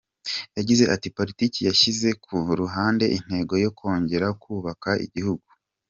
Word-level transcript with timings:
Yagize 0.57 0.83
ati 0.95 1.07
"Politiki 1.17 1.59
yashyize 1.67 2.09
ku 2.23 2.35
ruhande 2.59 3.05
intego 3.17 3.53
yo 3.63 3.69
kongera 3.77 4.27
kubaka 4.41 4.91
igihugu. 5.05 5.47